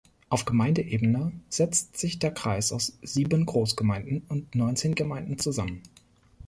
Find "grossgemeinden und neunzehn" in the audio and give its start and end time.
3.45-4.95